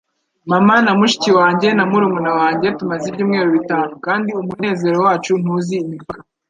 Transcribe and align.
Mama, 0.51 0.75
na 0.85 0.91
mushiki 0.99 1.31
wanjye 1.39 1.67
na 1.77 1.83
murumuna 1.91 2.31
wanjye 2.39 2.67
tumaze 2.77 3.05
ibyumweru 3.07 3.49
bitanu, 3.57 3.93
kandi 4.05 4.29
umunezero 4.41 4.97
wacu 5.05 5.31
ntuzi 5.41 5.75
imipaka. 5.85 6.23